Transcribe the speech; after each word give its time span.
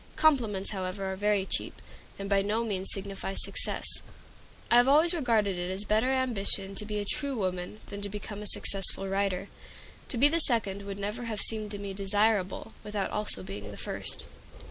Compliments, 0.15 0.71
however, 0.71 1.13
are 1.13 1.15
very 1.15 1.45
cheap, 1.45 1.79
and 2.17 2.27
by 2.27 2.41
no 2.41 2.63
means 2.63 2.89
signify 2.91 3.35
success. 3.35 3.85
I 4.71 4.77
have 4.77 4.87
always 4.87 5.13
regarded 5.13 5.59
it 5.59 5.69
as 5.69 5.83
a 5.83 5.87
better 5.87 6.09
ambition 6.09 6.73
to 6.73 6.87
be 6.87 6.97
a 6.97 7.05
true 7.05 7.37
woman 7.37 7.79
than 7.85 8.01
to 8.01 8.09
become 8.09 8.41
a 8.41 8.47
successful 8.47 9.07
writer. 9.07 9.47
To 10.09 10.17
be 10.17 10.27
the 10.27 10.39
second 10.41 10.87
would 10.87 10.97
never 10.97 11.25
have 11.25 11.39
seemed 11.39 11.69
to 11.69 11.77
me 11.77 11.93
desirable, 11.93 12.73
without 12.83 13.11
also 13.11 13.43
being 13.43 13.69
the 13.69 13.77
first. 13.77 14.25